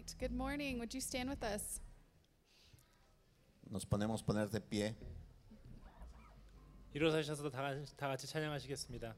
[0.00, 0.14] right.
[0.18, 0.78] Good morning.
[0.78, 1.80] Would you stand with us?
[3.70, 4.94] Nos ponemos poner de pie.
[6.94, 9.14] 일어서셔서 다, 같이 찬양하시겠습니다.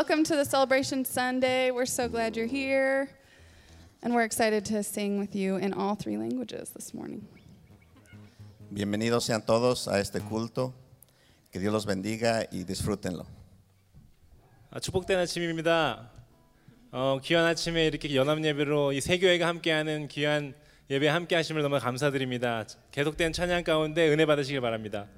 [0.00, 1.70] Welcome to the Celebration Sunday.
[1.70, 3.10] We're so glad you're here.
[4.02, 7.20] And we're excited to sing with you in all three languages this morning.
[8.72, 10.72] Bienvenidos sean todos a este culto.
[11.52, 13.26] Que Dios los bendiga y disfrútenlo.
[14.70, 16.10] 아, 축복된 아침입니다.
[16.92, 20.54] 어, 귀한 아침에 이렇게 연합 예배로 이 세 교회가 함께하는 귀한
[20.88, 22.64] 예배 함께 하심을 너무 감사드립니다.
[22.90, 25.08] 계속된 찬양 가운데 은혜 받으시길 바랍니다.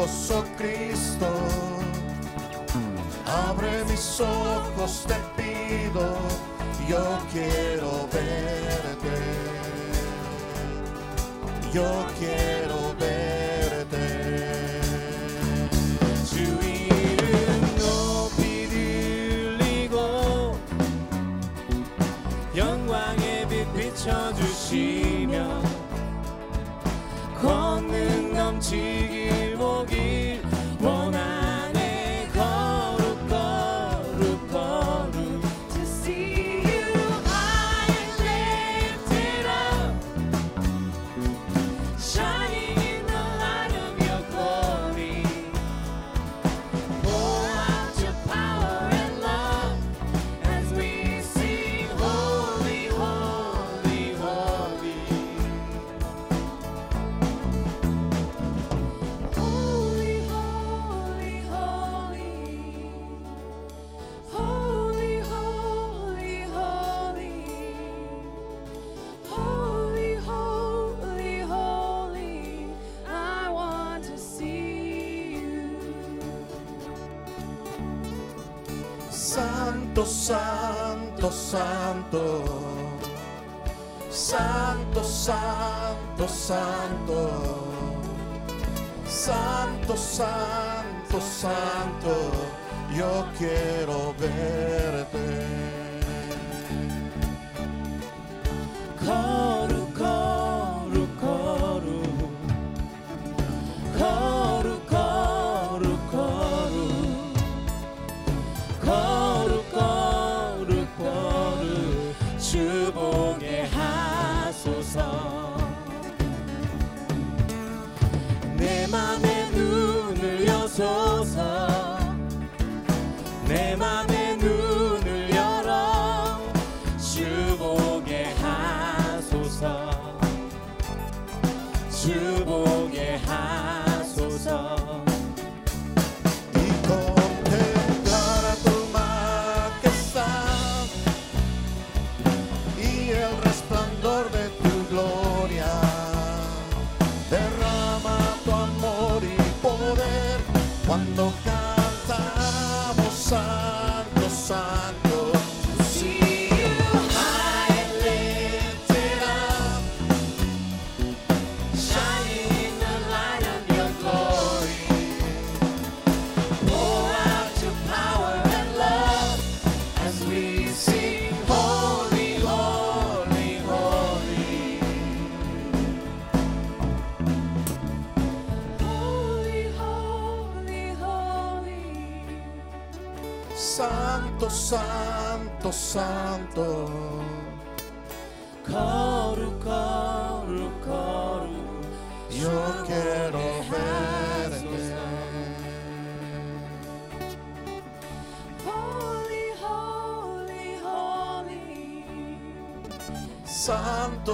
[0.00, 1.26] Ojos, oh Cristo.
[3.26, 6.16] Abre mis ojos, te pido.
[6.88, 9.16] Yo quiero verte.
[11.72, 12.69] Yo quiero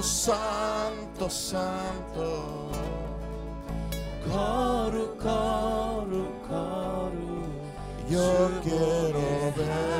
[0.02, 2.70] santo, santo, santo.
[8.62, 9.96] Quiero ver.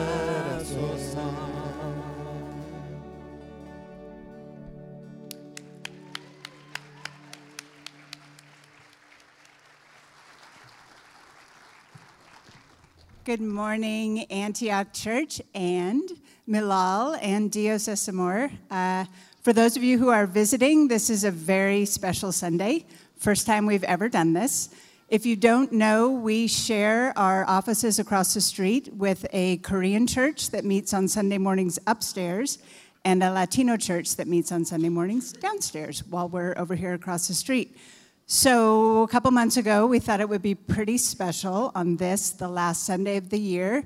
[13.26, 16.08] Good morning, Antioch Church and
[16.48, 18.52] Milal and Dios Esamor.
[18.70, 19.04] Uh,
[19.46, 22.84] for those of you who are visiting, this is a very special Sunday.
[23.16, 24.70] First time we've ever done this.
[25.08, 30.50] If you don't know, we share our offices across the street with a Korean church
[30.50, 32.58] that meets on Sunday mornings upstairs
[33.04, 37.28] and a Latino church that meets on Sunday mornings downstairs while we're over here across
[37.28, 37.78] the street.
[38.26, 42.48] So, a couple months ago, we thought it would be pretty special on this, the
[42.48, 43.84] last Sunday of the year,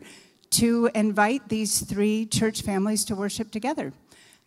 [0.53, 3.93] to invite these three church families to worship together.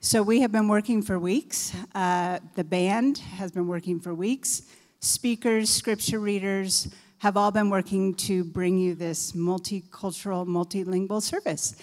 [0.06, 1.74] So, we have been working for weeks.
[1.96, 4.64] Uh, the band has been working for weeks.
[5.00, 11.78] Speakers, scripture readers have all been working to bring you this multicultural, multilingual service.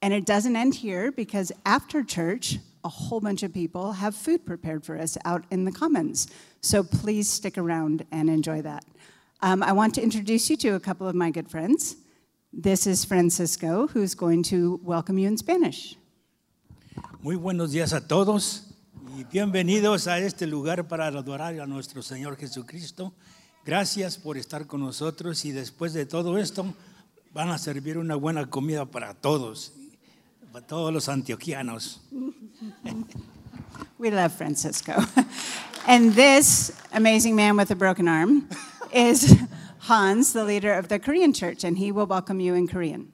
[0.00, 4.46] And it doesn't end here because after church, a whole bunch of people have food
[4.46, 6.28] prepared for us out in the commons.
[6.60, 8.84] So please stick around and enjoy that.
[9.42, 11.96] Um, I want to introduce you to a couple of my good friends.
[12.52, 15.96] This is Francisco, who's going to welcome you in Spanish.
[17.25, 18.67] Muy buenos días a todos
[19.17, 23.13] y bienvenidos a este lugar para adorar a nuestro Señor Jesucristo.
[23.65, 26.73] Gracias por estar con nosotros y después de todo esto
[27.33, 29.73] van a servir una buena comida para todos,
[30.51, 32.01] para todos los antioquianos.
[33.99, 34.93] We love Francisco.
[35.87, 38.47] and this amazing man with a broken arm
[38.93, 39.35] is
[39.87, 43.13] Hans, the leader of the Korean church, and he will welcome you in Korean.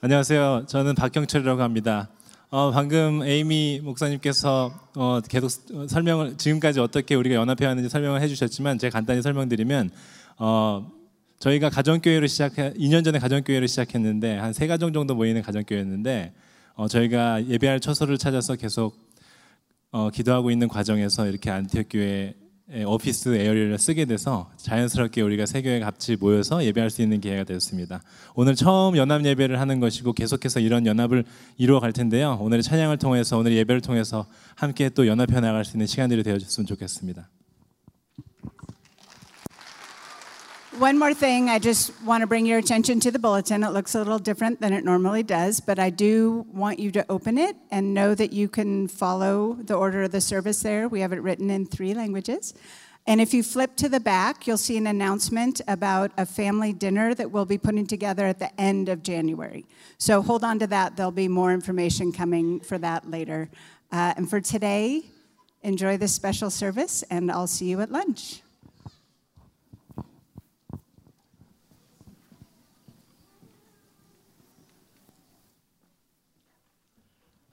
[0.00, 0.66] 안녕하세요.
[0.66, 2.08] 저는 박경철이라고 합니다.
[2.49, 8.93] 어, 방금 에이미 목사님께서 어, 계속 어, 설명을 지금까지 어떻게 우리가 연합해왔는지 설명을 해주셨지만 제가
[8.93, 9.89] 간단히 설명드리면
[10.37, 10.89] 어,
[11.39, 16.33] 저희가 가정교회를 시작해 2년 전에 가정교회를 시작했는데 한 세 가정 정도 모이는 가정교회였는데
[16.75, 18.95] 어, 저희가 예배할 처소를 찾아서 계속
[19.91, 22.33] 어, 기도하고 있는 과정에서 이렇게 안티옥 교회
[22.69, 28.01] 오피스 에어리를 쓰게 돼서 자연스럽게 우리가 세 교회가 같이 모여서 예배할 수 있는 기회가 되었습니다.
[28.35, 31.23] 오늘 처음 연합 예배를 하는 것이고 계속해서 이런 연합을
[31.57, 32.37] 이루어 갈 텐데요.
[32.41, 37.29] 오늘의 찬양을 통해서 오늘 예배를 통해서 함께 또 연합해 나갈 수 있는 시간들이 되어줬으면 좋겠습니다.
[40.77, 43.63] One more thing, I just want to bring your attention to the bulletin.
[43.63, 47.05] It looks a little different than it normally does, but I do want you to
[47.09, 50.87] open it and know that you can follow the order of the service there.
[50.87, 52.53] We have it written in three languages.
[53.07, 57.15] And if you flip to the back, you'll see an announcement about a family dinner
[57.15, 59.65] that we'll be putting together at the end of January.
[59.97, 60.95] So hold on to that.
[60.95, 63.49] There'll be more information coming for that later.
[63.91, 65.05] Uh, and for today,
[65.63, 68.43] enjoy this special service, and I'll see you at lunch.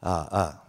[0.07, 0.63] 아, 아.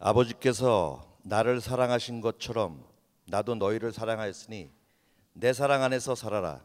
[0.00, 2.84] 아버지께서 나를 사랑하신 것처럼
[3.26, 4.72] 나도 너희를 사랑하였으니
[5.34, 6.64] 내 사랑 안에서 살아라.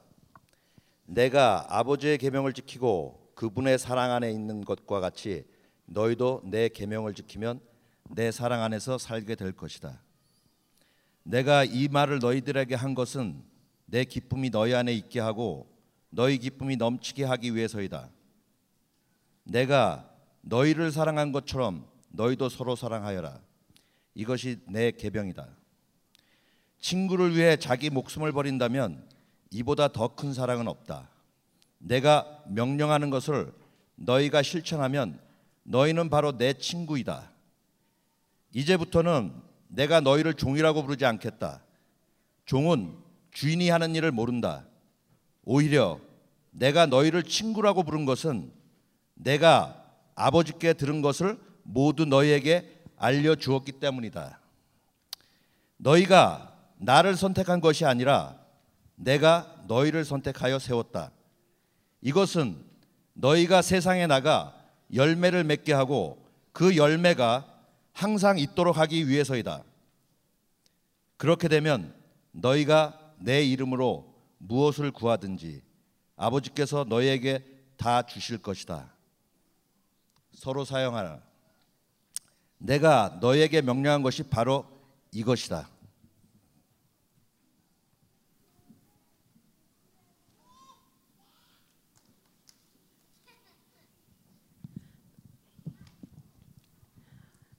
[1.06, 5.46] 내가 아버지의 계명을 지키고 그분의 사랑 안에 있는 것과 같이
[5.86, 7.62] 너희도 내 계명을 지키면
[8.10, 10.01] 내 사랑 안에서 살게 될 것이다.
[11.22, 13.44] 내가 이 말을 너희들에게 한 것은
[13.86, 15.68] 내 기쁨이 너희 안에 있게 하고
[16.10, 18.10] 너희 기쁨이 넘치게 하기 위해서이다.
[19.44, 20.10] 내가
[20.42, 23.39] 너희를 사랑한 것처럼 너희도 서로 사랑하여라.
[24.16, 25.48] 이것이 내 계명이다.
[26.80, 29.08] 친구를 위해 자기 목숨을 버린다면
[29.51, 31.10] 이보다 더 큰 사랑은 없다.
[31.78, 33.54] 내가 명령하는 것을
[33.96, 35.20] 너희가 실천하면
[35.63, 37.32] 너희는 바로 내 친구이다.
[38.54, 39.34] 이제부터는
[39.68, 41.62] 내가 너희를 종이라고 부르지 않겠다.
[42.46, 42.98] 종은
[43.32, 44.66] 주인이 하는 일을 모른다.
[45.51, 46.00] 오히려
[46.51, 48.51] 내가 너희를 친구라고 부른 것은
[49.15, 54.39] 내가 아버지께 들은 것을 모두 너희에게 알려 주었기 때문이다.
[55.77, 58.38] 너희가 나를 선택한 것이 아니라
[58.94, 61.10] 내가 너희를 선택하여 세웠다.
[62.01, 62.63] 이것은
[63.13, 64.56] 너희가 세상에 나가
[64.94, 67.48] 열매를 맺게 하고 그 열매가
[67.94, 69.63] 항상 있도록 하기 위해서이다.
[71.18, 71.96] 그렇게 되면
[72.34, 74.09] 너희가 내 이름으로
[74.39, 75.62] 무엇을 구하든지
[76.15, 77.46] 아버지께서 너희에게
[77.77, 78.91] 다 주실 것이다.
[80.34, 81.22] 서로 사용하라.
[82.58, 84.65] 내가 너희에게 명령한 것이 바로
[85.12, 85.69] 이것이다.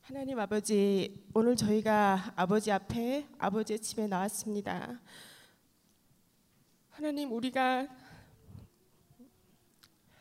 [0.03, 4.99] 하나님 아버지, 오늘 저희가 아버지 앞에 아버지의 집에 나왔습니다.
[7.01, 7.89] 하나님, 우리가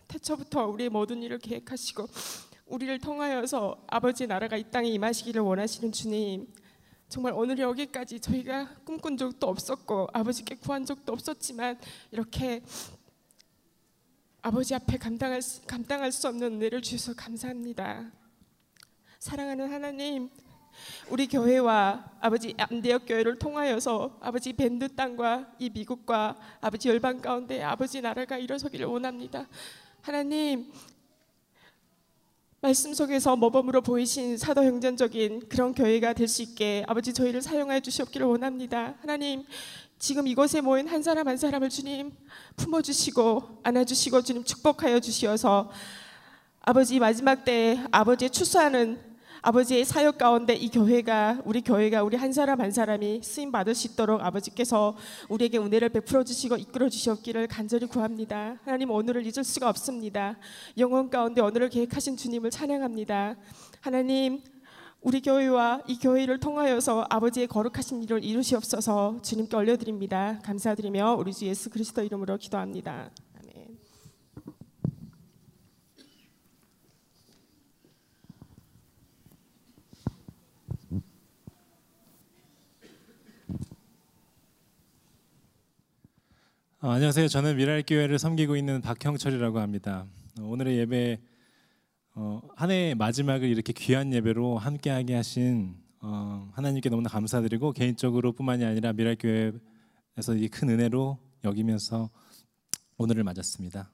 [0.07, 2.07] 태초부터 우리의 모든 일을 계획하시고
[2.67, 6.47] 우리를 통하여서 아버지 나라가 이 땅에 임하시기를 원하시는 주님.
[7.09, 11.77] 정말 오늘 여기까지 저희가 꿈꾼 적도 없었고 아버지께 구한 적도 없었지만
[12.11, 12.63] 이렇게
[14.41, 18.09] 아버지 앞에 감당할 수, 감당할 수 없는 은혜를 주셔서 감사합니다.
[19.19, 20.29] 사랑하는 하나님,
[21.09, 28.01] 우리 교회와 아버지 안대역 교회를 통하여서 아버지 밴드 땅과 이 미국과 아버지 열방 가운데 아버지
[28.01, 29.47] 나라가 일어서기를 원합니다.
[30.01, 30.71] 하나님,
[32.61, 38.95] 말씀 속에서 모범으로 보이신 사도행전적인 그런 교회가 될 수 있게 아버지 저희를 사용하여 주시옵기를 원합니다.
[39.01, 39.45] 하나님
[39.97, 42.11] 지금 이곳에 모인 한 사람 한 사람을 주님
[42.57, 45.71] 품어주시고 안아주시고 주님 축복하여 주시어서
[46.61, 49.08] 아버지 마지막 때 아버지의 추수하는
[49.41, 53.87] 아버지의 사역 가운데 이 교회가 우리 교회가 우리 한 사람 한 사람이 쓰임 받을 수
[53.87, 54.95] 있도록 아버지께서
[55.29, 58.57] 우리에게 은혜를 베풀어 주시고 이끌어 주시옵기를 간절히 구합니다.
[58.63, 60.37] 하나님 오늘을 잊을 수가 없습니다.
[60.77, 63.35] 영원 가운데 오늘을 계획하신 주님을 찬양합니다.
[63.81, 64.41] 하나님
[65.01, 70.39] 우리 교회와 이 교회를 통하여서 아버지의 거룩하신 일을 이루시옵소서 주님께 올려드립니다.
[70.43, 73.09] 감사드리며 우리 주 예수 그리스도 이름으로 기도합니다.
[73.39, 73.77] 아멘.
[86.81, 87.27] 어, 안녕하세요.
[87.27, 90.05] 저는 미랄 교회를 섬기고 있는 박형철이라고 합니다.
[90.39, 91.19] 어, 오늘의 예배
[92.15, 98.93] 어, 한 해의 마지막을 이렇게 귀한 예배로 함께하게 하신 어, 하나님께 너무나 감사드리고 개인적으로뿐만이 아니라
[98.93, 102.09] 미랄 교회에서 이 큰 은혜로 여기면서
[102.97, 103.91] 오늘을 맞았습니다.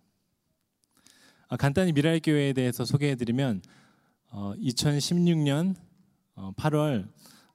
[1.48, 3.64] 아, 간단히 미랄 교회에 대해서 소개해드리면
[4.30, 5.76] 어, 2016년
[6.36, 7.08] 어, 8월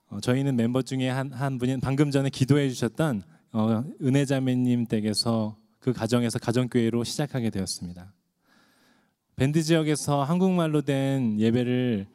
[0.09, 5.93] 어, 저희는 멤버 중에 한, 한 분이 방금 전에 기도해 주셨던 어, 은혜자매님 댁에서 그
[5.93, 8.13] 가정에서 가정교회로 시작하게 되었습니다.
[9.37, 12.07] 밴드 지역에서 한국말로 된 예배를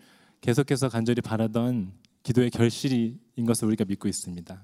[0.41, 1.93] 계속해서 간절히 바라던
[2.23, 4.61] 기도의 결실인 것을 우리가 믿고 있습니다.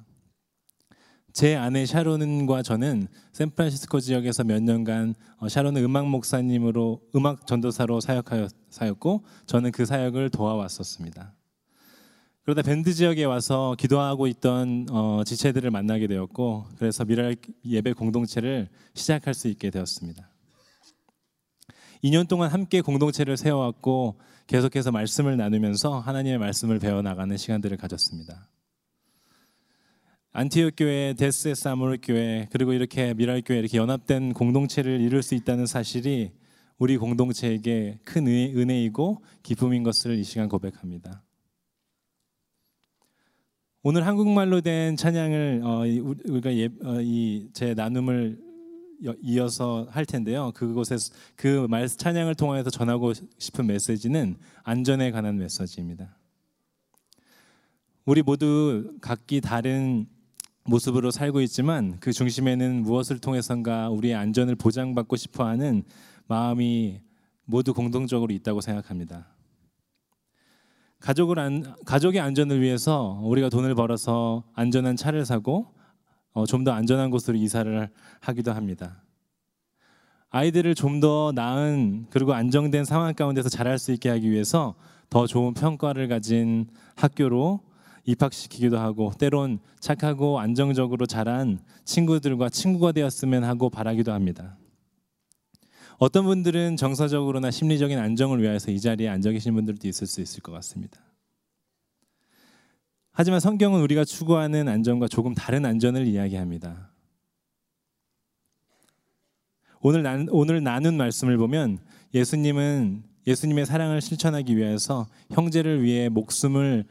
[1.34, 8.48] 제 아내 샤론과 저는 샌프란시스코 지역에서 몇 년간 어, 샤론은 음악 목사님으로 음악 전도사로 사역하여
[8.70, 11.34] 사였고 저는 그 사역을 도와왔었습니다.
[12.44, 19.36] 그러다 밴드 지역에 와서 기도하고 있던 어, 지체들을 만나게 되었고 그래서 미랄 예배 공동체를 시작할
[19.36, 20.28] 수 있게 되었습니다.
[22.04, 28.50] 2년 동안 함께 공동체를 세워왔고 계속해서 말씀을 나누면서 하나님의 말씀을 배워나가는 시간들을 가졌습니다.
[30.34, 35.68] 안티옥 교회, 데스에스 아모르 교회 그리고 이렇게 미랄 교회 이렇게 연합된 공동체를 이룰 수 있다는
[35.68, 36.32] 사실이
[36.80, 41.22] 우리 공동체에게 큰 은혜이고 기쁨인 것을 이 시간 고백합니다.
[43.84, 48.40] 오늘 한국말로 된 찬양을 어, 우리가 예, 어, 이제 나눔을
[49.24, 50.52] 이어서 할 텐데요.
[50.54, 50.96] 그곳에
[51.36, 56.16] 그 말 찬양을 통해서 전하고 싶은 메시지는 안전에 관한 메시지입니다.
[58.06, 60.06] 우리 모두 각기 다른
[60.66, 65.84] 모습으로 살고 있지만 그 중심에는 무엇을 통해선가 우리의 안전을 보장받고 싶어하는
[66.28, 67.02] 마음이
[67.46, 69.28] 모두 공동적으로 있다고 생각합니다.
[71.02, 75.74] 가족을 안, 가족의 안전을 위해서 우리가 돈을 벌어서 안전한 차를 사고
[76.34, 77.90] 어, 좀 더 안전한 곳으로 이사를
[78.22, 79.04] 하기도 합니다.
[80.30, 84.76] 아이들을 좀 더 나은 그리고 안정된 상황 가운데서 자랄 수 있게 하기 위해서
[85.10, 87.60] 더 좋은 평가를 가진 학교로
[88.06, 94.56] 입학시키기도 하고 때론 착하고 안정적으로 자란 친구들과 친구가 되었으면 하고 바라기도 합니다.
[96.02, 100.52] 어떤 분들은 정서적으로나 심리적인 안정을 위해서 이 자리에 앉아 계신 분들도 있을 수 있을 것
[100.54, 101.00] 같습니다.
[103.12, 106.90] 하지만 성경은 우리가 추구하는 안전과 조금 다른 안전을 이야기합니다.
[109.80, 111.78] 오늘 나, 오늘 나눈 말씀을 보면
[112.16, 116.86] 예수님은 예수님의 사랑을 실천하기 위해서 형제를 위해 목숨을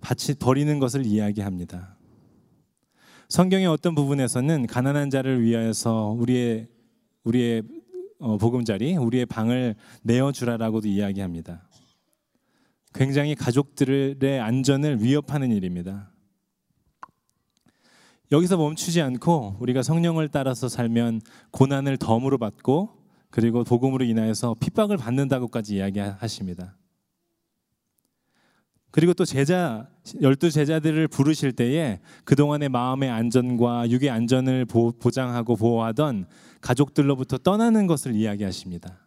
[0.00, 1.96] 바치 버리는 것을 이야기합니다.
[3.28, 6.68] 성경의 어떤 부분에서는 가난한 자를 위하여서 우리의
[7.24, 7.64] 우리의
[8.18, 11.68] 어, 보금자리, 우리의 방을 내어 주라라고도 이야기합니다.
[12.94, 16.10] 굉장히 가족들의 안전을 위협하는 일입니다.
[18.32, 21.20] 여기서 멈추지 않고 우리가 성령을 따라서 살면
[21.52, 26.76] 고난을 덤으로 받고 그리고 복음으로 인하여서 핍박을 받는다고까지 이야기하십니다.
[28.96, 29.90] 그리고 또 제자
[30.22, 36.24] 열두 제자들을 부르실 때에 그동안의 마음의 안전과 육의 안전을 보장하고 보호하던
[36.62, 39.06] 가족들로부터 떠나는 것을 이야기하십니다.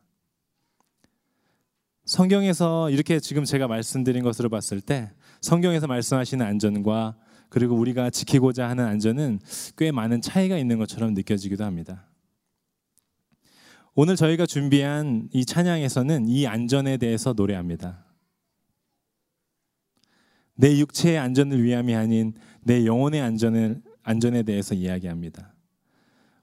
[2.05, 5.09] 성경에서 이렇게 지금 제가 말씀드린 것으로 봤을 때
[5.41, 7.15] 성경에서 말씀하시는 안전과
[7.49, 9.39] 그리고 우리가 지키고자 하는 안전은
[9.75, 12.05] 꽤 많은 차이가 있는 것처럼 느껴지기도 합니다.
[13.95, 18.08] 오늘 저희가 준비한 이 찬양에서는 이 안전에 대해서 노래합니다.
[20.59, 25.53] 내 육체의 안전을 위함이 아닌 내 영혼의 안전을 안전에 대해서 이야기합니다.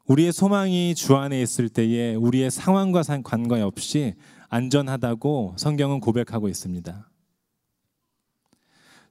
[0.07, 4.15] 우리의 소망이 주 안에 있을 때에 우리의 상황과 상- 관계 없이
[4.49, 7.11] 안전하다고 성경은 고백하고 있습니다.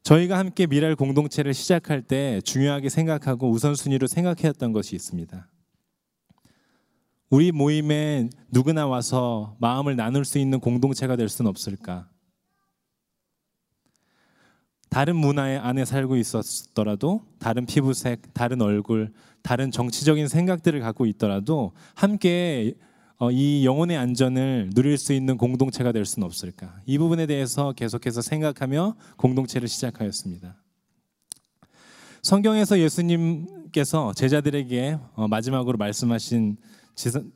[0.02, 5.48] 저희가 함께 미랄 공동체를 시작할 때 중요하게 생각하고 우선순위로 생각했던 것이 있습니다.
[7.30, 12.10] 우리 모임에 누구나 와서 마음을 나눌 수 있는 공동체가 될 수는 없을까?
[14.96, 22.76] 다른 문화 안에 살고 있었더라도 다른 피부색, 다른 얼굴, 다른 정치적인 생각들을 갖고 있더라도 함께
[23.18, 26.80] 어, 이 영혼의 안전을 누릴 수 있는 공동체가 될 수는 없을까?
[26.86, 30.56] 이 부분에 대해서 계속해서 생각하며 공동체를 시작하였습니다.
[32.22, 36.56] 성경에서 예수님께서 제자들에게 어, 마지막으로 말씀하신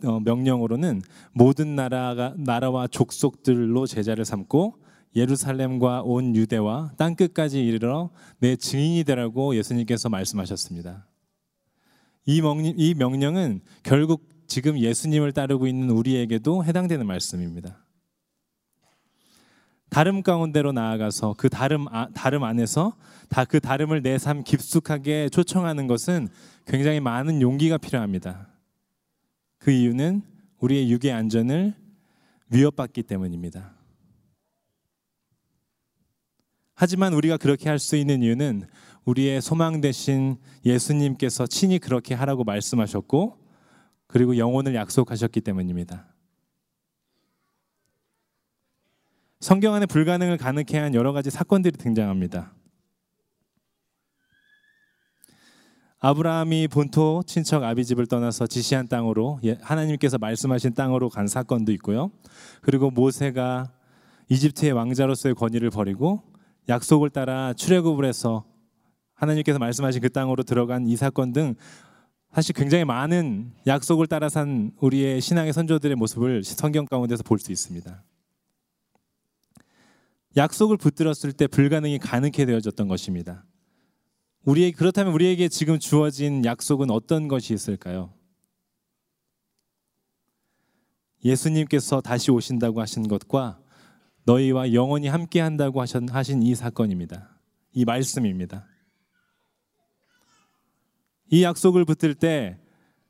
[0.05, 1.01] 어, 명령으로는
[1.33, 4.75] 모든 나라가 나라와 족속들로 제자를 삼고
[5.15, 11.07] 예루살렘과 온 유대와 땅 끝까지 이르러 내 증인이 되라고 예수님께서 말씀하셨습니다.
[12.25, 17.77] 이 명령, 이 명령은 결국 지금 예수님을 따르고 있는 우리에게도 해당되는 말씀입니다.
[19.89, 22.95] 다름 가운데로 나아가서 그 다름 아, 다름 안에서
[23.29, 26.27] 다 그 다름을 내 삶 깊숙하게 초청하는 것은
[26.67, 28.47] 굉장히 많은 용기가 필요합니다.
[29.57, 30.21] 그 이유는
[30.59, 31.73] 우리의 육의 안전을
[32.49, 33.78] 위협받기 때문입니다.
[36.81, 38.65] 하지만 우리가 그렇게 할 수 있는 이유는
[39.03, 43.37] 우리의 소망 되신 예수님께서 친히 그렇게 하라고 말씀하셨고
[44.07, 46.07] 그리고 영혼을 약속하셨기 때문입니다.
[49.41, 52.53] 성경 안에 불가능을 가능케 한 여러 가지 사건들이 등장합니다.
[55.99, 62.09] 아브라함이 본토 친척 아비 집을 떠나서 지시한 땅으로 예, 하나님께서 말씀하신 땅으로 간 사건도 있고요.
[62.61, 63.73] 그리고 모세가
[64.29, 66.29] 이집트의 왕자로서의 권위를 버리고
[66.69, 68.45] 약속을 따라 출애굽을 해서
[69.15, 71.55] 하나님께서 말씀하신 그 땅으로 들어간 이 사건 등
[72.31, 78.03] 사실 굉장히 많은 약속을 따라 산 우리의 신앙의 선조들의 모습을 성경 가운데서 볼 수 있습니다.
[80.37, 83.45] 약속을 붙들었을 때 불가능이 가능케 되어졌던 것입니다.
[84.45, 88.13] 우리 그렇다면 우리에게 지금 주어진 약속은 어떤 것이 있을까요?
[91.25, 93.59] 예수님께서 다시 오신다고 하신 것과
[94.29, 97.29] 너희와 영원히 함께 한다고 하신, 이 사건입니다.
[97.73, 98.67] 이 말씀입니다.
[101.31, 102.59] 이 약속을 붙들 때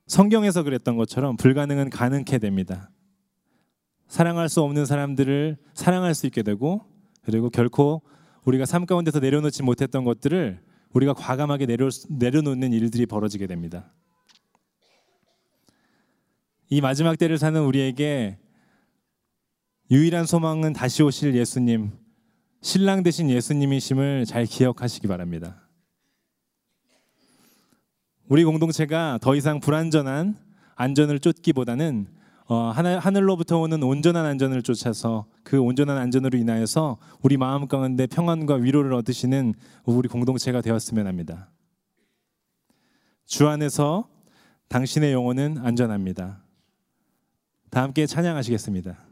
[0.08, 2.90] 성경에서 그랬던 것처럼 불가능은 가능케 됩니다.
[4.08, 6.86] 사랑할 수 없는 사람들을 사랑할 수 있게 되고
[7.22, 8.02] 그리고 결코
[8.46, 10.62] 우리가 삶 가운데서 내려놓지 못했던 것들을
[10.94, 13.94] 우리가 과감하게 내려, 내려놓는 일들이 벌어지게 됩니다.
[16.70, 18.40] 이 마지막 때를 사는 우리에게
[19.92, 21.92] 유일한 소망은 다시 오실 예수님,
[22.62, 25.68] 신랑 되신 예수님이심을 잘 기억하시기 바랍니다.
[28.28, 30.38] 우리 공동체가 더 이상 불안전한
[30.76, 32.08] 안전을 쫓기보다는
[32.46, 38.56] 어, 하늘, 하늘로부터 오는 온전한 안전을 쫓아서 그 온전한 안전으로 인하여서 우리 마음 가운데 평안과
[38.56, 41.50] 위로를 얻으시는 우리 공동체가 되었으면 합니다.
[43.26, 44.08] 주 안에서
[44.68, 46.44] 당신의 영혼은 안전합니다.
[47.72, 49.09] 다 함께 찬양하시겠습니다.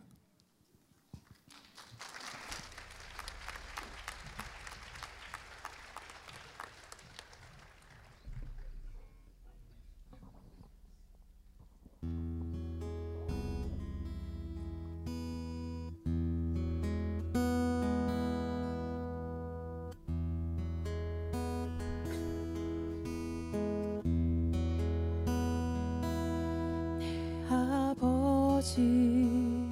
[28.67, 29.69] 아버지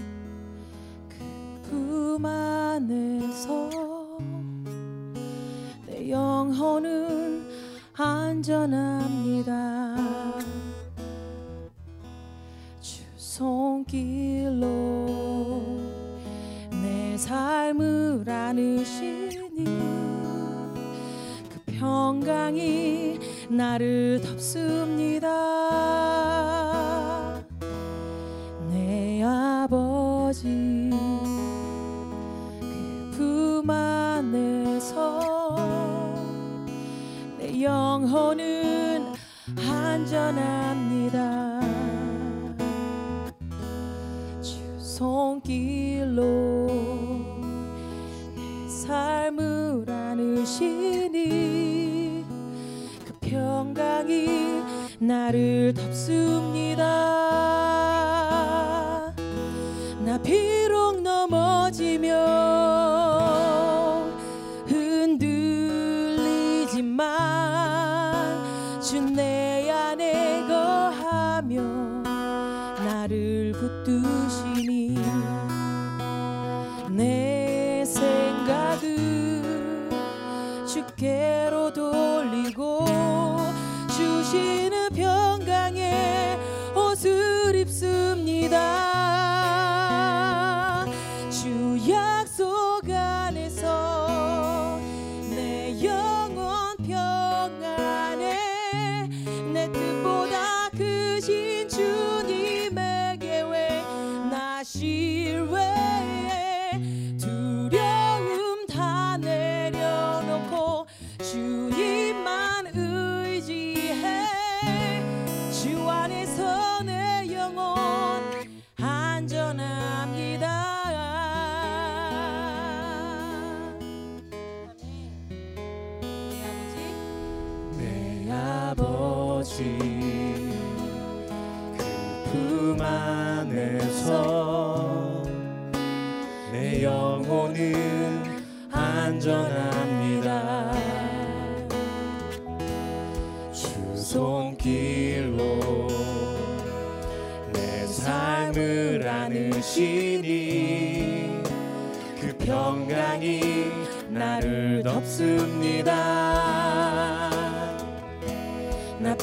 [1.10, 3.70] 그품 안에서
[5.86, 7.46] 내 영혼은
[7.94, 9.54] 안전합니다.
[12.80, 14.62] 주 손길로
[16.72, 19.66] 내 삶을 안으시니
[21.50, 24.65] 그 평강이 나를 덮습
[87.66, 88.95] 싶습니다.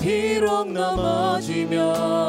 [0.02, 2.21] 비록 넘어지면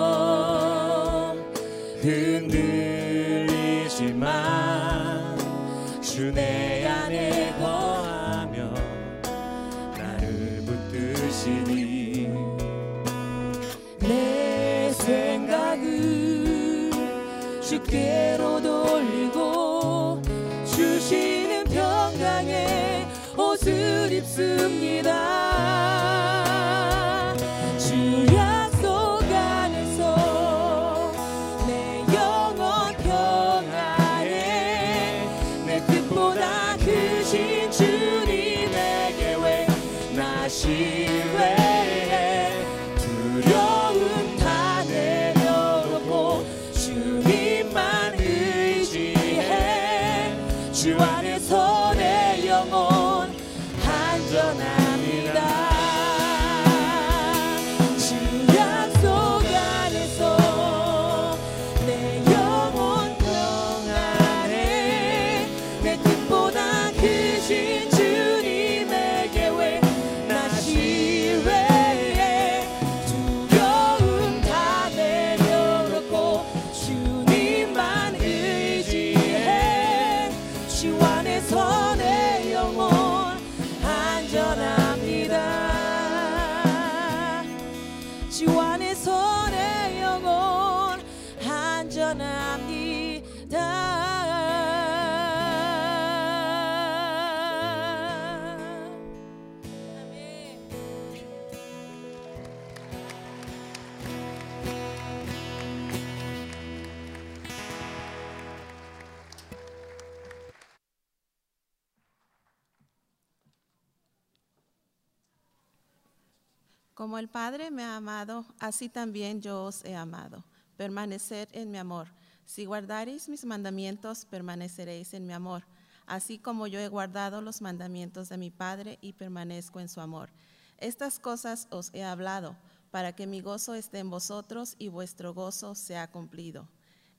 [117.17, 120.43] El Padre me ha amado, así también yo os he amado.
[120.77, 122.07] Permaneced en mi amor.
[122.45, 125.63] Si guardareis mis mandamientos, permaneceréis en mi amor,
[126.05, 130.29] así como yo he guardado los mandamientos de mi Padre y permanezco en su amor.
[130.77, 132.55] Estas cosas os he hablado,
[132.91, 136.67] para que mi gozo esté en vosotros y vuestro gozo sea cumplido.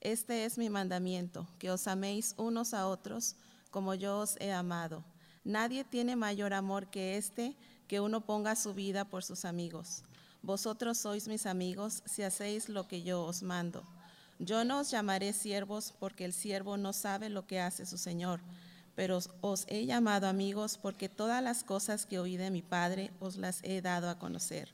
[0.01, 3.37] Este es mi mandamiento, que os améis unos a otros
[3.71, 5.03] como yo os he amado.
[5.45, 7.57] Nadie tiene mayor amor que este,
[7.89, 10.03] que uno ponga su vida por sus amigos.
[10.43, 13.83] Vosotros sois mis amigos si hacéis lo que yo os mando.
[14.39, 18.41] Yo no os llamaré siervos porque el siervo no sabe lo que hace su Señor,
[18.95, 23.11] pero os, os he llamado amigos porque todas las cosas que oí de mi Padre
[23.21, 24.69] os las he dado a conocer.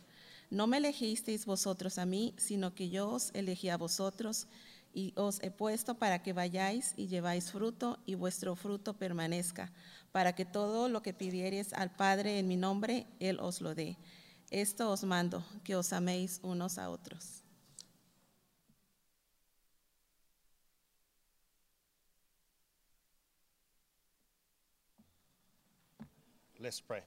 [0.51, 4.49] No me elegisteis vosotros a mí, sino que yo os elegí a vosotros
[4.93, 9.73] y os he puesto para que vayáis y lleváis fruto y vuestro fruto permanezca,
[10.13, 13.97] para que todo lo que pidiereis al Padre en mi nombre, Él os lo dé.
[14.51, 17.45] Esto os mando, que os améis unos a otros.
[26.59, 27.03] Let's pray.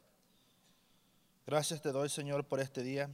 [1.45, 3.09] Gracias te doy, Señor, por este día.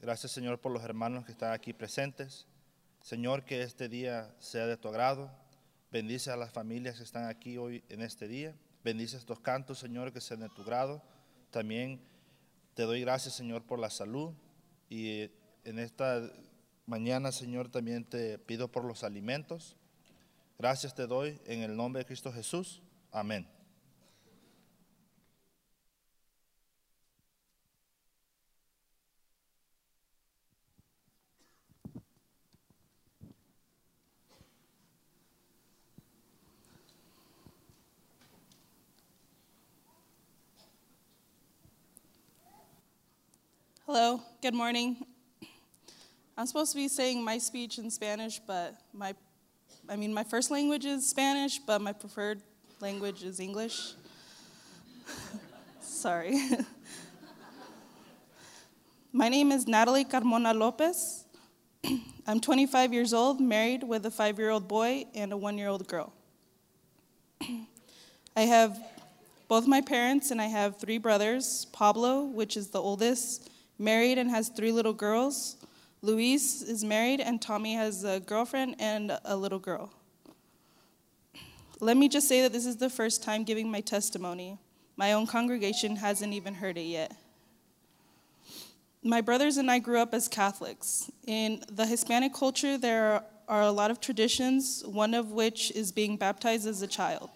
[0.00, 2.46] Gracias, Señor, por los hermanos que están aquí presentes.
[3.06, 5.30] Señor, que este día sea de tu agrado.
[5.92, 8.52] Bendice a las familias que están aquí hoy en este día.
[8.82, 11.00] Bendice estos cantos, Señor, que sean de tu grado.
[11.52, 12.00] También
[12.74, 14.34] te doy gracias, Señor, por la salud.
[14.88, 15.30] Y
[15.62, 16.20] en esta
[16.84, 19.76] mañana, Señor, también te pido por los alimentos.
[20.58, 22.82] Gracias te doy en el nombre de Cristo Jesús.
[23.12, 23.46] Amén.
[43.98, 45.06] Hello, good morning.
[46.36, 49.14] I'm supposed to be saying my speech in Spanish, but my,
[49.88, 52.42] I mean, my first language is Spanish, but my preferred
[52.78, 53.94] language is English.
[55.80, 56.36] Sorry.
[59.14, 61.24] my name is Natalie Carmona Lopez.
[62.26, 65.68] I'm 25 years old, married with a five year old boy and a one year
[65.68, 66.12] old girl.
[68.36, 68.78] I have
[69.48, 71.66] both my parents, and I have three brothers.
[71.72, 75.56] Pablo, which is the oldest, married and has three little girls.
[76.02, 79.92] Luis is married, and Tommy has a girlfriend and a little girl.
[81.80, 84.58] Let me just say that this is the first time giving my testimony.
[84.96, 87.14] My own congregation hasn't even heard it yet.
[89.02, 91.10] My brothers and I grew up as Catholics.
[91.26, 96.16] In the Hispanic culture, there are a lot of traditions, one of which is being
[96.16, 97.30] baptized as a child.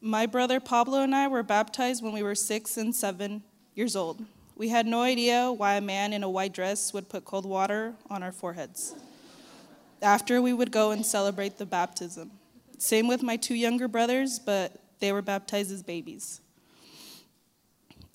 [0.00, 3.42] My brother Pablo and I were baptized when we were six and seven
[3.74, 4.24] years old.
[4.58, 7.94] We had no idea why a man in a white dress would put cold water
[8.10, 8.92] on our foreheads.
[10.02, 12.32] After, we would go and celebrate the baptism.
[12.76, 16.40] Same with my two younger brothers, but they were baptized as babies.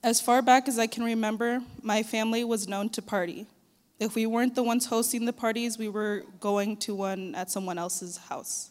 [0.04, 3.48] As far back as I can remember, my family was known to party.
[3.98, 7.78] If we weren't the ones hosting the parties, we were going to one at someone
[7.78, 8.70] else's house.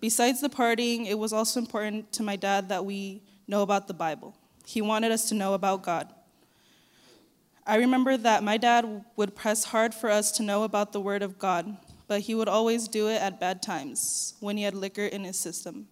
[0.00, 3.92] Besides the partying, it was also important to my dad that we know about the
[3.92, 4.34] Bible.
[4.64, 6.08] He wanted us to know about God.
[7.66, 11.22] I remember that my dad would press hard for us to know about the Word
[11.22, 15.06] of God, but he would always do it at bad times when he had liquor
[15.06, 15.88] in his system.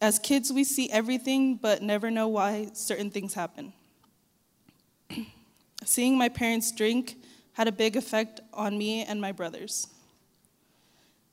[0.00, 3.74] As kids, we see everything but never know why certain things happen.
[5.84, 7.16] Seeing my parents drink
[7.52, 9.88] had a big effect on me and my brothers.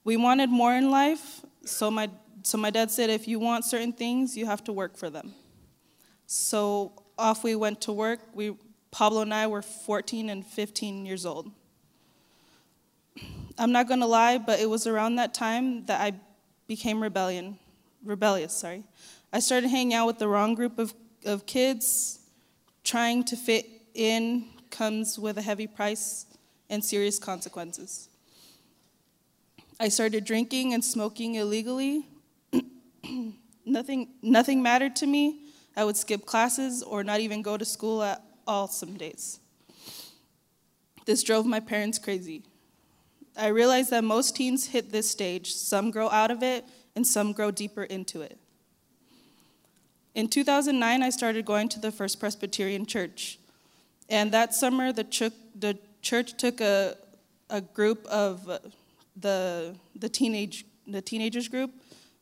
[0.03, 2.09] We wanted more in life, so my,
[2.43, 5.33] so my dad said, if you want certain things, you have to work for them.
[6.25, 8.19] So off we went to work.
[8.33, 8.55] We,
[8.95, 11.51] Pablo and I were 14 and 15 years old.
[13.57, 16.13] I'm not gonna lie, but it was around that time that I
[16.65, 17.59] became rebellion,
[18.05, 18.53] rebellious.
[18.53, 18.85] Sorry,
[19.33, 20.93] I started hanging out with the wrong group of,
[21.25, 22.19] of kids.
[22.85, 23.65] Trying to fit
[23.95, 26.25] in comes with a heavy price
[26.69, 28.07] and serious consequences.
[29.77, 32.07] I started drinking and smoking illegally.
[33.65, 35.41] nothing, nothing mattered to me.
[35.75, 39.39] I would skip classes or not even go to school at all some days.
[41.05, 42.43] This drove my parents crazy.
[43.37, 45.53] I realized that most teens hit this stage.
[45.53, 46.65] Some grow out of it,
[46.95, 48.37] and some grow deeper into it.
[50.15, 53.37] In 2009, I started going to the First Presbyterian Church.
[54.09, 56.95] And that summer, the, ch- the church took a,
[57.49, 58.59] a group of uh,
[59.15, 61.71] the, the, teenage, the teenagers group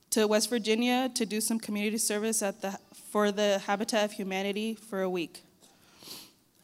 [0.10, 2.80] to West Virginia to do some community service at the,
[3.12, 5.44] for the Habitat of Humanity for a week.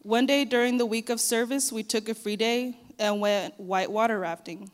[0.03, 4.17] One day during the week of service, we took a free day and went whitewater
[4.17, 4.71] rafting.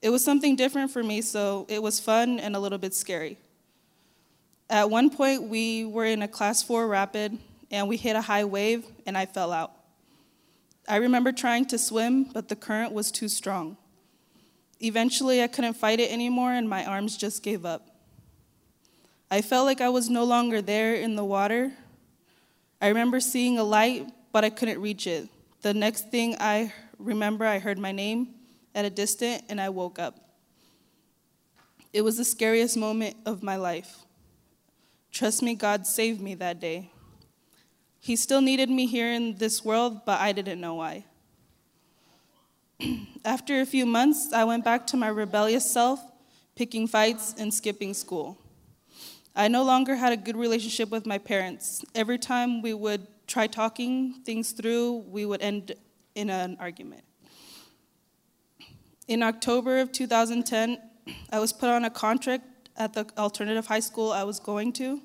[0.00, 3.38] It was something different for me, so it was fun and a little bit scary.
[4.68, 7.38] At one point, we were in a class four rapid
[7.70, 9.70] and we hit a high wave and I fell out.
[10.88, 13.76] I remember trying to swim, but the current was too strong.
[14.80, 17.86] Eventually, I couldn't fight it anymore and my arms just gave up.
[19.30, 21.74] I felt like I was no longer there in the water.
[22.80, 25.28] I remember seeing a light, but I couldn't reach it.
[25.60, 28.34] The next thing I remember, I heard my name
[28.74, 30.18] at a distance and I woke up.
[31.92, 33.98] It was the scariest moment of my life.
[35.12, 36.90] Trust me, God saved me that day.
[38.00, 41.04] He still needed me here in this world, but I didn't know why.
[43.24, 46.00] After a few months, I went back to my rebellious self,
[46.56, 48.38] picking fights and skipping school.
[49.36, 51.84] I no longer had a good relationship with my parents.
[51.94, 55.74] Every time we would try talking things through, we would end
[56.14, 57.04] in an argument.
[59.08, 60.78] In October of 2010,
[61.30, 62.44] I was put on a contract
[62.76, 65.00] at the alternative high school I was going to.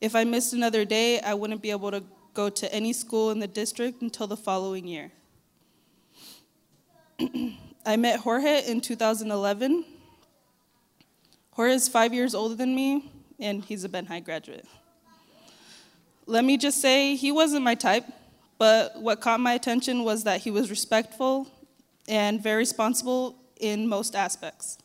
[0.00, 2.02] If I missed another day, I wouldn't be able to
[2.34, 5.12] go to any school in the district until the following year.
[7.86, 9.84] I met Jorge in 2011.
[11.52, 14.66] Jorge is five years older than me, and he's a Bend High graduate.
[16.26, 18.04] Let me just say, he wasn't my type,
[18.62, 21.48] But what caught my attention was that he was respectful
[22.06, 24.78] and very responsible in most aspects.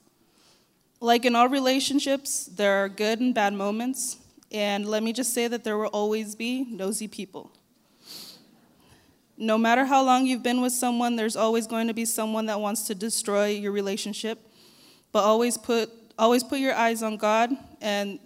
[0.99, 4.17] Like in all relationships, there are good and bad moments,
[4.51, 7.51] and let me just say that there will always be nosy people.
[9.37, 12.59] No matter how long you've been with someone, there's always going to be someone that
[12.59, 14.39] wants to destroy your relationship.
[15.11, 18.17] But always put always put your eyes on God and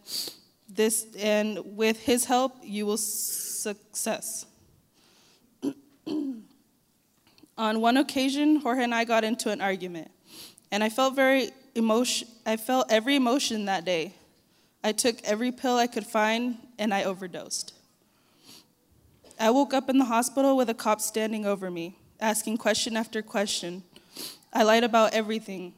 [0.73, 4.45] this and with his help you will success.
[7.57, 10.11] on one occasion, Jorge and I got into an argument,
[10.71, 14.13] and I felt very emotion I felt every emotion that day.
[14.83, 17.73] I took every pill I could find and I overdosed.
[19.39, 23.21] I woke up in the hospital with a cop standing over me, asking question after
[23.21, 23.83] question.
[24.53, 25.73] I lied about everything.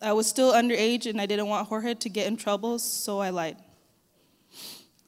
[0.00, 3.30] I was still underage and I didn't want Jorge to get in trouble, so I
[3.30, 3.56] lied.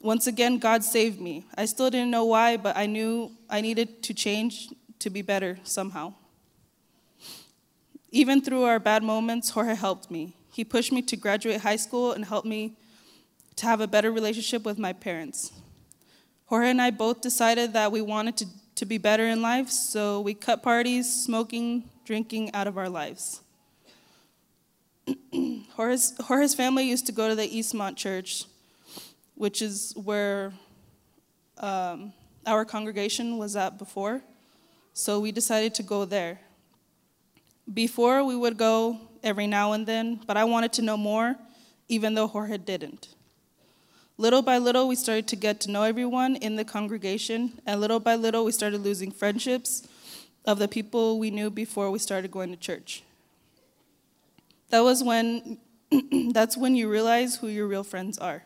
[0.01, 1.45] Once again, God saved me.
[1.57, 4.69] I still didn't know why, but I knew I needed to change
[4.99, 6.13] to be better somehow.
[8.11, 10.35] Even through our bad moments, Jorge helped me.
[10.53, 12.77] He pushed me to graduate high school and helped me
[13.57, 15.51] to have a better relationship with my parents.
[16.45, 18.45] Jorge and I both decided that we wanted to,
[18.75, 23.41] to be better in life, so we cut parties, smoking, drinking out of our lives.
[25.73, 28.45] Jorge's, Jorge's family used to go to the Eastmont Church,
[29.37, 30.51] which is where
[31.59, 32.11] um,
[32.45, 34.21] our congregation was at before.
[34.93, 36.39] So we decided to go there.
[37.71, 41.35] Before, we would go every now and then, but I wanted to know more,
[41.87, 43.09] even though Jorge didn't.
[44.17, 47.99] Little by little, we started to get to know everyone in the congregation, and little
[47.99, 49.87] by little, we started losing friendships
[50.45, 53.03] of the people we knew before we started going to church.
[54.69, 55.59] That was when,
[56.31, 58.43] that's when you realize who your real friends are.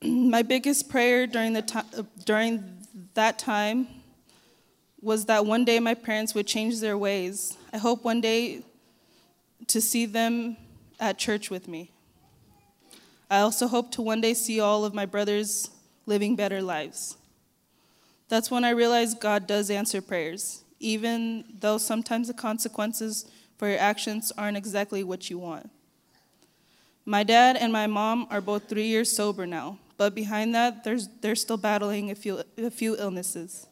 [0.04, 2.64] My biggest prayer during, the ti- uh, during
[3.14, 3.86] that time
[5.02, 7.56] was that one day my parents would change their ways.
[7.72, 8.62] I hope one day
[9.66, 10.56] to see them
[10.98, 11.90] at church with me.
[13.30, 15.70] I also hope to one day see all of my brothers
[16.06, 17.16] living better lives.
[18.28, 23.78] That's when I realized God does answer prayers, even though sometimes the consequences for your
[23.78, 25.70] actions aren't exactly what you want.
[27.04, 31.08] My dad and my mom are both three years sober now, but behind that, there's,
[31.20, 33.66] they're still battling a few, a few illnesses.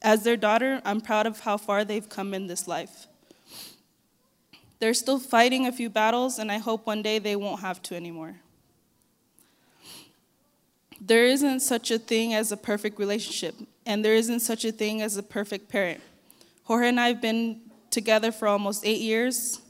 [0.00, 3.08] As their daughter, I'm proud of how far they've come in this life.
[4.78, 7.96] They're still fighting a few battles, and I hope one day they won't have to
[7.96, 8.36] anymore.
[11.00, 15.02] There isn't such a thing as a perfect relationship, and there isn't such a thing
[15.02, 16.00] as a perfect parent.
[16.62, 17.60] Jorge and I have been
[17.90, 19.60] together for almost eight years,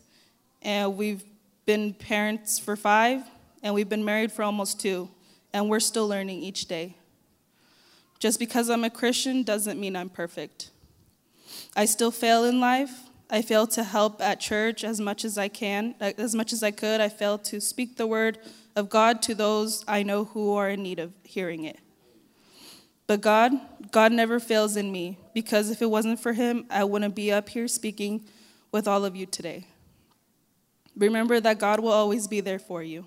[0.61, 1.25] and we've
[1.65, 3.23] been parents for five,
[3.67, 5.11] and we've been married for almost two,
[5.53, 6.95] and we're still learning each day.
[8.21, 10.71] Just because I'm a Christian doesn't mean I'm perfect.
[11.75, 12.93] I still fail in life.
[13.29, 16.71] I fail to help at church as much as I can, as much as I
[16.71, 17.01] could.
[17.01, 18.39] I fail to speak the word
[18.77, 21.81] of God to those I know who are in need of hearing it.
[23.09, 23.51] But God,
[23.91, 27.49] God never fails in me because if it wasn't for Him, I wouldn't be up
[27.49, 28.27] here speaking
[28.71, 29.67] with all of you today.
[30.97, 33.07] Remember that God will always be there for you.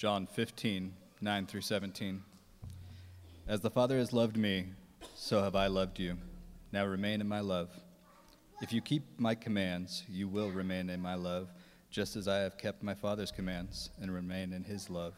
[0.00, 2.22] John 15, 9 through 17.
[3.46, 4.68] As the Father has loved me,
[5.14, 6.16] so have I loved you.
[6.72, 7.68] Now remain in my love.
[8.62, 11.50] If you keep my commands, you will remain in my love,
[11.90, 15.12] just as I have kept my Father's commands and remain in his love.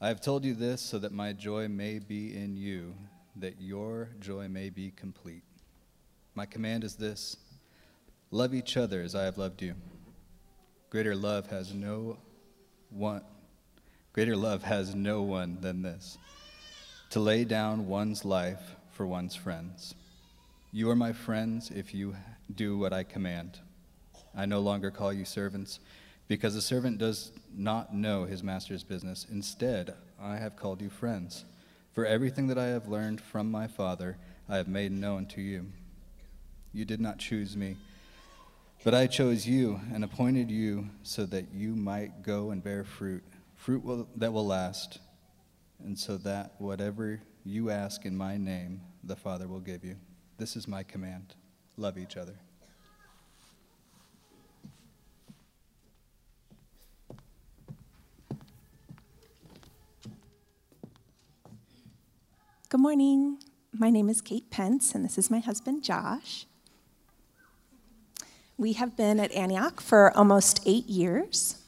[0.00, 2.94] I have told you this so that my joy may be in you,
[3.34, 5.42] that your joy may be complete.
[6.36, 7.38] My command is this
[8.30, 9.74] love each other as I have loved you.
[10.90, 12.18] Greater love has no
[12.88, 13.22] one
[14.12, 16.18] greater love has no one than this
[17.10, 19.94] to lay down one's life for one's friends.
[20.70, 22.16] You are my friends if you
[22.54, 23.58] do what I command.
[24.34, 25.80] I no longer call you servants
[26.28, 29.26] because a servant does not know his master's business.
[29.30, 31.44] Instead, I have called you friends.
[31.92, 34.16] For everything that I have learned from my Father,
[34.48, 35.66] I have made known to you.
[36.72, 37.76] You did not choose me,
[38.82, 43.22] but I chose you and appointed you so that you might go and bear fruit,
[43.62, 44.98] fruit will, that will last,
[45.84, 49.94] and so that whatever you ask in my name, the Father will give you.
[50.36, 51.36] This is my command
[51.76, 52.34] love each other.
[62.68, 63.38] Good morning.
[63.72, 66.46] My name is Kate Pence, and this is my husband, Josh.
[68.58, 71.61] We have been at Antioch for almost eight years.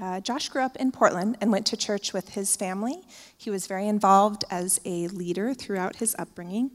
[0.00, 3.02] Uh, Josh grew up in Portland and went to church with his family.
[3.36, 6.70] He was very involved as a leader throughout his upbringing.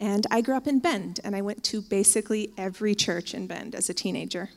[0.00, 3.74] And I grew up in Bend, and I went to basically every church in Bend
[3.74, 4.50] as a teenager.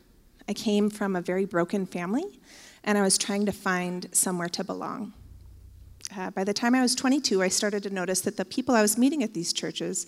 [0.48, 2.40] I came from a very broken family,
[2.84, 5.14] and I was trying to find somewhere to belong.
[6.16, 8.82] Uh, by the time I was 22, I started to notice that the people I
[8.82, 10.08] was meeting at these churches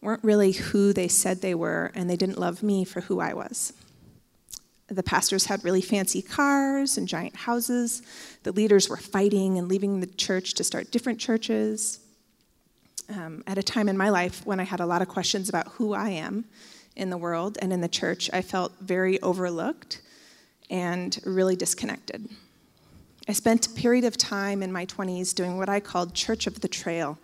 [0.00, 3.34] weren't really who they said they were, and they didn't love me for who I
[3.34, 3.72] was.
[4.88, 8.02] The pastors had really fancy cars and giant houses.
[8.42, 12.00] The leaders were fighting and leaving the church to start different churches.
[13.10, 15.68] Um, at a time in my life when I had a lot of questions about
[15.68, 16.44] who I am
[16.96, 20.00] in the world and in the church, I felt very overlooked
[20.70, 22.28] and really disconnected.
[23.28, 26.60] I spent a period of time in my 20s doing what I called Church of
[26.60, 27.18] the Trail,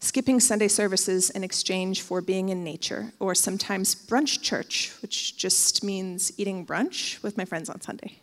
[0.00, 5.84] skipping Sunday services in exchange for being in nature, or sometimes brunch church, which just
[5.84, 8.18] means eating brunch with my friends on Sunday.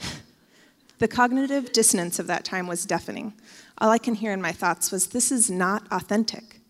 [0.98, 3.34] the cognitive dissonance of that time was deafening.
[3.78, 6.60] All I can hear in my thoughts was, This is not authentic.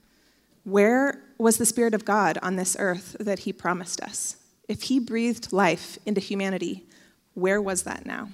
[0.65, 4.37] Where was the Spirit of God on this earth that He promised us?
[4.69, 6.87] If He breathed life into humanity,
[7.35, 8.31] where was that now?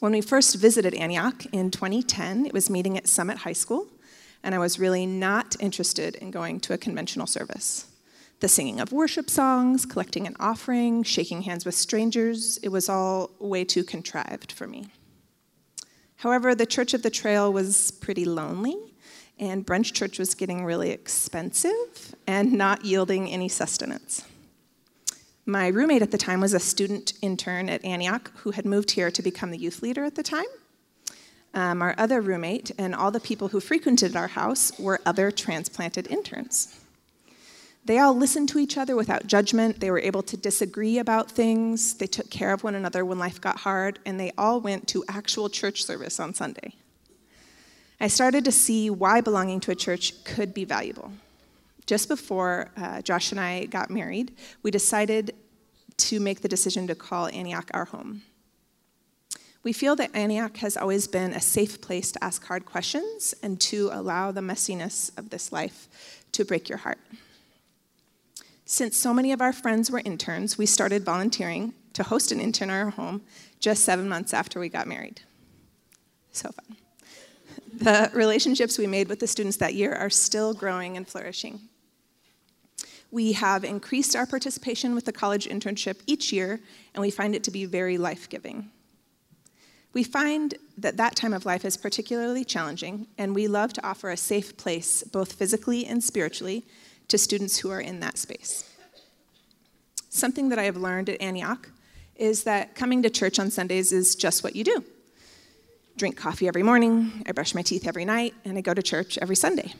[0.00, 3.86] When we first visited Antioch in 2010, it was meeting at Summit High School,
[4.42, 7.86] and I was really not interested in going to a conventional service.
[8.40, 13.30] The singing of worship songs, collecting an offering, shaking hands with strangers, it was all
[13.38, 14.86] way too contrived for me.
[16.16, 18.76] However, the Church of the Trail was pretty lonely,
[19.38, 24.24] and brunch church was getting really expensive and not yielding any sustenance.
[25.46, 29.10] My roommate at the time was a student intern at Antioch who had moved here
[29.10, 30.44] to become the youth leader at the time.
[31.52, 36.06] Um, our other roommate and all the people who frequented our house were other transplanted
[36.06, 36.80] interns.
[37.84, 39.80] They all listened to each other without judgment.
[39.80, 41.94] They were able to disagree about things.
[41.94, 45.04] They took care of one another when life got hard, and they all went to
[45.08, 46.74] actual church service on Sunday.
[48.00, 51.12] I started to see why belonging to a church could be valuable.
[51.86, 55.34] Just before uh, Josh and I got married, we decided
[55.96, 58.22] to make the decision to call Antioch our home.
[59.62, 63.60] We feel that Antioch has always been a safe place to ask hard questions and
[63.60, 66.98] to allow the messiness of this life to break your heart.
[68.64, 72.70] Since so many of our friends were interns, we started volunteering to host an intern
[72.70, 73.22] in our home
[73.58, 75.20] just seven months after we got married.
[76.32, 76.76] So fun.
[77.72, 81.60] The relationships we made with the students that year are still growing and flourishing.
[83.10, 86.60] We have increased our participation with the college internship each year,
[86.94, 88.70] and we find it to be very life giving.
[89.92, 94.10] We find that that time of life is particularly challenging, and we love to offer
[94.10, 96.64] a safe place, both physically and spiritually,
[97.08, 98.64] to students who are in that space.
[100.08, 101.70] Something that I have learned at Antioch
[102.14, 104.84] is that coming to church on Sundays is just what you do.
[105.96, 109.18] Drink coffee every morning, I brush my teeth every night, and I go to church
[109.18, 109.74] every Sunday.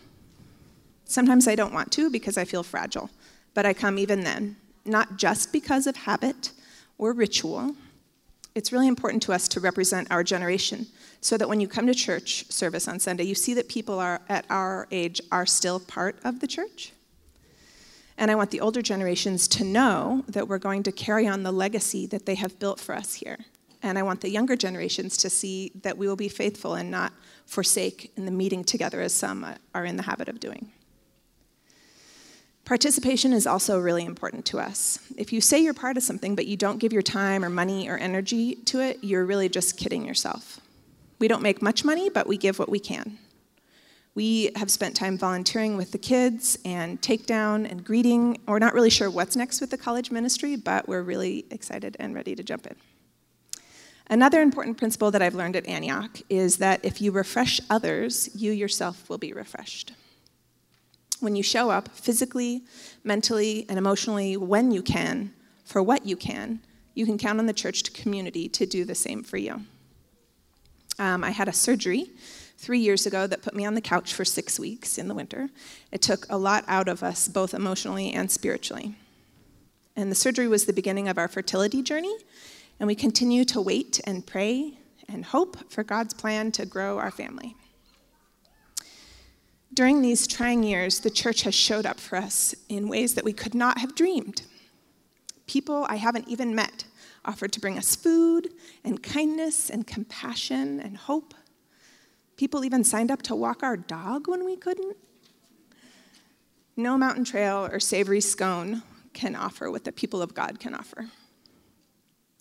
[1.05, 3.11] Sometimes I don't want to because I feel fragile,
[3.55, 6.53] but I come even then, not just because of habit
[6.99, 7.75] or ritual.
[8.55, 10.87] It's really important to us to represent our generation
[11.21, 14.21] so that when you come to church service on Sunday, you see that people are
[14.29, 16.93] at our age are still part of the church.
[18.19, 21.53] And I want the older generations to know that we're going to carry on the
[21.53, 23.39] legacy that they have built for us here.
[23.83, 27.15] And I want the younger generations to see that we will be faithful and not
[27.47, 30.71] forsake in the meeting together as some are in the habit of doing.
[32.71, 35.01] Participation is also really important to us.
[35.17, 37.91] If you say you're part of something but you don't give your time or money
[37.91, 40.61] or energy to it, you're really just kidding yourself.
[41.19, 43.19] We don't make much money, but we give what we can.
[44.15, 48.39] We have spent time volunteering with the kids and takedown and greeting.
[48.47, 52.15] We're not really sure what's next with the college ministry, but we're really excited and
[52.15, 52.77] ready to jump in.
[54.09, 58.53] Another important principle that I've learned at Antioch is that if you refresh others, you
[58.53, 59.93] yourself will be refreshed.
[61.21, 62.65] When you show up physically,
[63.05, 65.33] mentally, and emotionally when you can,
[65.65, 66.61] for what you can,
[66.95, 69.63] you can count on the church community to do the same for you.
[70.99, 72.11] Um, I had a surgery
[72.59, 75.49] three years ago that put me on the couch for six weeks in the winter.
[75.93, 78.95] It took a lot out of us, both emotionally and spiritually.
[79.97, 82.15] And the surgery was the beginning of our fertility journey,
[82.79, 87.11] and we continue to wait and pray and hope for God's plan to grow our
[87.11, 87.57] family.
[89.73, 93.33] During these trying years, the church has showed up for us in ways that we
[93.33, 94.43] could not have dreamed.
[95.47, 96.85] People I haven't even met
[97.25, 98.49] offered to bring us food
[98.85, 101.35] and kindness and compassion and hope.
[102.37, 104.97] People even signed up to walk our dog when we couldn't.
[106.77, 111.09] No mountain trail or savory scone can offer what the people of God can offer.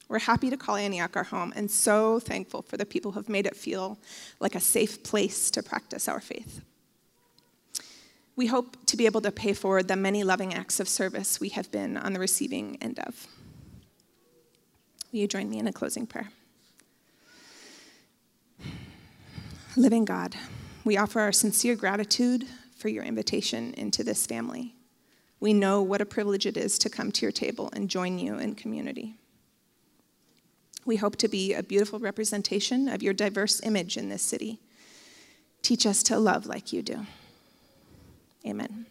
[0.08, 3.30] We're happy to call Antioch our home and so thankful for the people who have
[3.30, 4.00] made it feel
[4.40, 6.62] like a safe place to practice our faith.
[8.40, 11.50] We hope to be able to pay forward the many loving acts of service we
[11.50, 13.28] have been on the receiving end of.
[15.12, 16.30] Will you join me in a closing prayer?
[19.76, 20.38] Living God,
[20.86, 22.46] we offer our sincere gratitude
[22.78, 24.74] for your invitation into this family.
[25.42, 28.40] We know what a privilege it is to come to your table and join you
[28.40, 29.16] in community.
[30.86, 34.62] We hope to be a beautiful representation of your diverse image in this city.
[35.62, 37.06] Teach us to love like you do.
[38.46, 38.86] Amen.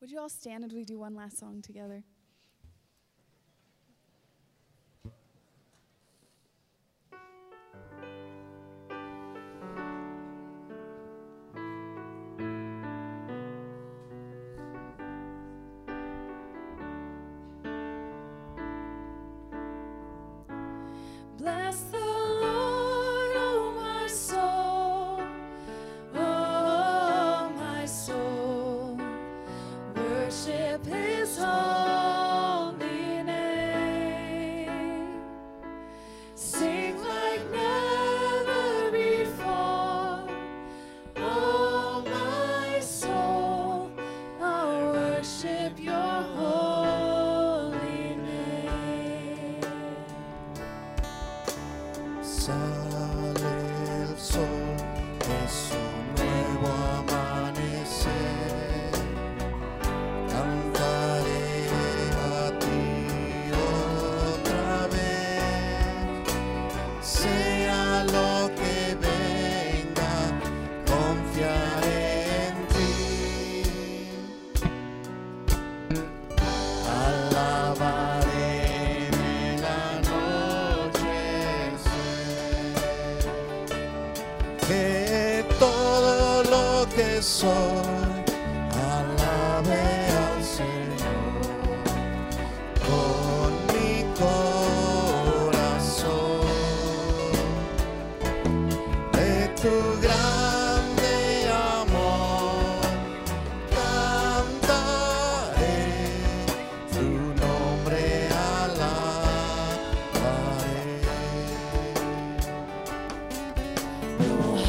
[0.00, 2.04] Would you all stand and we do one last song together?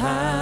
[0.07, 0.36] time.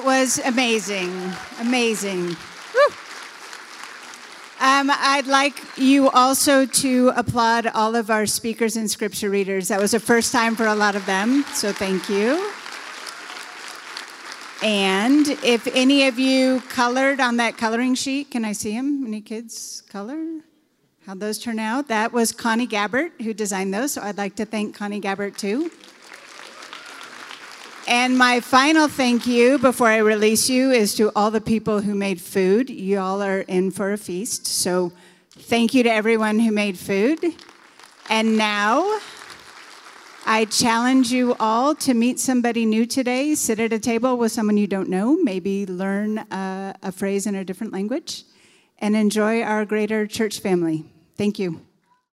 [0.00, 1.12] That was amazing.
[1.60, 2.28] Amazing.
[4.58, 9.68] Um, I'd like you also to applaud all of our speakers and scripture readers.
[9.68, 12.50] That was the first time for a lot of them, so thank you.
[14.62, 19.04] And if any of you colored on that coloring sheet, can I see them?
[19.06, 20.40] Any kids color?
[21.04, 21.88] How'd those turn out?
[21.88, 25.70] That was Connie Gabbert who designed those, so I'd like to thank Connie Gabbert too.
[27.88, 31.94] And my final thank you before I release you is to all the people who
[31.94, 32.70] made food.
[32.70, 34.46] You all are in for a feast.
[34.46, 34.92] So
[35.30, 37.18] thank you to everyone who made food.
[38.08, 39.00] And now
[40.26, 43.34] I challenge you all to meet somebody new today.
[43.34, 47.34] Sit at a table with someone you don't know, maybe learn uh, a phrase in
[47.34, 48.24] a different language,
[48.78, 50.84] and enjoy our greater church family.
[51.16, 51.60] Thank you.